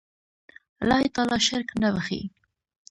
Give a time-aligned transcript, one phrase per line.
[0.81, 2.21] الله تعالی شرک نه بخښي